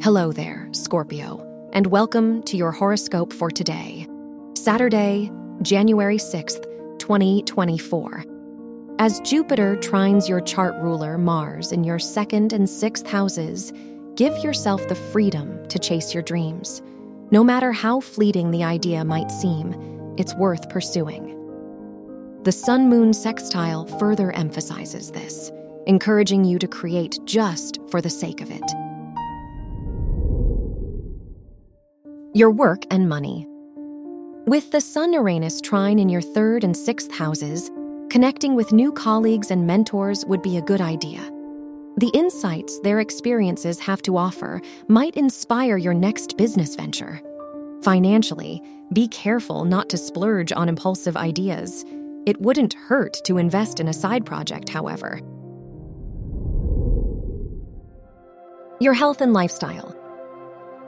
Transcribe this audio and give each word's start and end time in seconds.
Hello 0.00 0.30
there, 0.30 0.68
Scorpio, 0.70 1.44
and 1.72 1.88
welcome 1.88 2.40
to 2.44 2.56
your 2.56 2.70
horoscope 2.70 3.32
for 3.32 3.50
today, 3.50 4.06
Saturday, 4.54 5.28
January 5.62 6.18
6th, 6.18 6.62
2024. 7.00 8.24
As 9.00 9.18
Jupiter 9.22 9.74
trines 9.74 10.28
your 10.28 10.40
chart 10.40 10.76
ruler, 10.80 11.18
Mars, 11.18 11.72
in 11.72 11.82
your 11.82 11.98
second 11.98 12.52
and 12.52 12.70
sixth 12.70 13.08
houses, 13.08 13.72
give 14.14 14.38
yourself 14.38 14.86
the 14.86 14.94
freedom 14.94 15.66
to 15.66 15.80
chase 15.80 16.14
your 16.14 16.22
dreams. 16.22 16.80
No 17.32 17.42
matter 17.42 17.72
how 17.72 17.98
fleeting 17.98 18.52
the 18.52 18.62
idea 18.62 19.04
might 19.04 19.32
seem, 19.32 20.14
it's 20.16 20.32
worth 20.34 20.68
pursuing. 20.68 21.34
The 22.44 22.52
Sun 22.52 22.88
Moon 22.88 23.12
sextile 23.12 23.84
further 23.98 24.30
emphasizes 24.30 25.10
this, 25.10 25.50
encouraging 25.88 26.44
you 26.44 26.60
to 26.60 26.68
create 26.68 27.18
just 27.24 27.80
for 27.90 28.00
the 28.00 28.08
sake 28.08 28.40
of 28.40 28.52
it. 28.52 28.87
Your 32.38 32.52
work 32.52 32.84
and 32.92 33.08
money. 33.08 33.48
With 34.46 34.70
the 34.70 34.80
Sun 34.80 35.12
Uranus 35.12 35.60
trine 35.60 35.98
in 35.98 36.08
your 36.08 36.20
third 36.20 36.62
and 36.62 36.76
sixth 36.76 37.12
houses, 37.12 37.68
connecting 38.10 38.54
with 38.54 38.70
new 38.70 38.92
colleagues 38.92 39.50
and 39.50 39.66
mentors 39.66 40.24
would 40.24 40.40
be 40.40 40.56
a 40.56 40.62
good 40.62 40.80
idea. 40.80 41.18
The 41.96 42.12
insights 42.14 42.78
their 42.84 43.00
experiences 43.00 43.80
have 43.80 44.02
to 44.02 44.16
offer 44.16 44.62
might 44.86 45.16
inspire 45.16 45.78
your 45.78 45.94
next 45.94 46.36
business 46.36 46.76
venture. 46.76 47.20
Financially, 47.82 48.62
be 48.92 49.08
careful 49.08 49.64
not 49.64 49.88
to 49.88 49.96
splurge 49.96 50.52
on 50.52 50.68
impulsive 50.68 51.16
ideas. 51.16 51.84
It 52.24 52.40
wouldn't 52.40 52.74
hurt 52.74 53.16
to 53.24 53.38
invest 53.38 53.80
in 53.80 53.88
a 53.88 53.92
side 53.92 54.24
project, 54.24 54.68
however. 54.68 55.20
Your 58.78 58.94
health 58.94 59.22
and 59.22 59.32
lifestyle. 59.32 59.97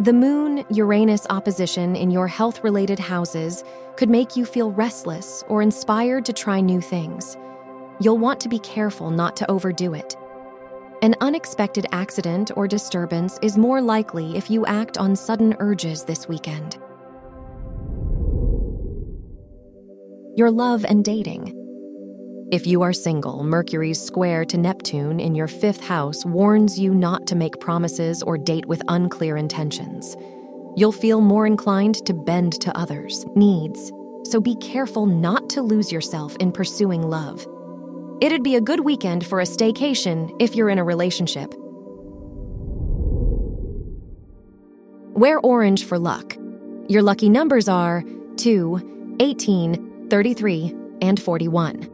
The 0.00 0.12
Moon 0.12 0.64
Uranus 0.70 1.24
opposition 1.30 1.94
in 1.94 2.10
your 2.10 2.26
health 2.26 2.64
related 2.64 2.98
houses 2.98 3.62
could 3.96 4.10
make 4.10 4.34
you 4.34 4.44
feel 4.44 4.72
restless 4.72 5.44
or 5.46 5.62
inspired 5.62 6.24
to 6.24 6.32
try 6.32 6.60
new 6.60 6.80
things. 6.80 7.36
You'll 8.00 8.18
want 8.18 8.40
to 8.40 8.48
be 8.48 8.58
careful 8.58 9.10
not 9.10 9.36
to 9.36 9.48
overdo 9.48 9.94
it. 9.94 10.16
An 11.02 11.14
unexpected 11.20 11.86
accident 11.92 12.50
or 12.56 12.66
disturbance 12.66 13.38
is 13.40 13.56
more 13.56 13.80
likely 13.80 14.36
if 14.36 14.50
you 14.50 14.66
act 14.66 14.98
on 14.98 15.14
sudden 15.14 15.54
urges 15.60 16.02
this 16.02 16.26
weekend. 16.26 16.76
Your 20.36 20.50
love 20.50 20.84
and 20.84 21.04
dating. 21.04 21.63
If 22.54 22.68
you 22.68 22.82
are 22.82 22.92
single, 22.92 23.42
Mercury's 23.42 24.00
square 24.00 24.44
to 24.44 24.56
Neptune 24.56 25.18
in 25.18 25.34
your 25.34 25.48
fifth 25.48 25.82
house 25.82 26.24
warns 26.24 26.78
you 26.78 26.94
not 26.94 27.26
to 27.26 27.34
make 27.34 27.58
promises 27.58 28.22
or 28.22 28.38
date 28.38 28.66
with 28.66 28.80
unclear 28.86 29.36
intentions. 29.36 30.16
You'll 30.76 30.92
feel 30.92 31.20
more 31.20 31.48
inclined 31.48 31.96
to 32.06 32.14
bend 32.14 32.52
to 32.60 32.78
others' 32.78 33.26
needs, 33.34 33.90
so 34.22 34.40
be 34.40 34.54
careful 34.60 35.04
not 35.04 35.50
to 35.50 35.62
lose 35.62 35.90
yourself 35.90 36.36
in 36.36 36.52
pursuing 36.52 37.02
love. 37.02 37.44
It'd 38.20 38.44
be 38.44 38.54
a 38.54 38.60
good 38.60 38.84
weekend 38.84 39.26
for 39.26 39.40
a 39.40 39.44
staycation 39.44 40.30
if 40.38 40.54
you're 40.54 40.70
in 40.70 40.78
a 40.78 40.84
relationship. 40.84 41.52
Wear 45.18 45.40
orange 45.40 45.86
for 45.86 45.98
luck. 45.98 46.36
Your 46.86 47.02
lucky 47.02 47.30
numbers 47.30 47.68
are 47.68 48.04
2, 48.36 49.16
18, 49.18 50.06
33, 50.08 50.72
and 51.02 51.20
41. 51.20 51.93